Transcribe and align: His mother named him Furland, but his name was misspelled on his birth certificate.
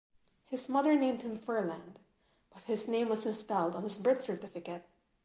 His 0.47 0.67
mother 0.67 0.95
named 0.95 1.21
him 1.21 1.37
Furland, 1.37 1.97
but 2.51 2.63
his 2.63 2.87
name 2.87 3.07
was 3.09 3.23
misspelled 3.23 3.75
on 3.75 3.83
his 3.83 3.97
birth 3.99 4.19
certificate. 4.21 4.83